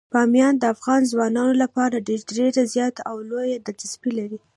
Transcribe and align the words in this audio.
بامیان 0.13 0.53
د 0.59 0.63
افغان 0.75 1.01
ځوانانو 1.11 1.53
لپاره 1.63 2.05
ډیره 2.37 2.63
زیاته 2.73 3.01
او 3.09 3.17
لویه 3.29 3.57
دلچسپي 3.65 4.11
لري. 4.19 4.39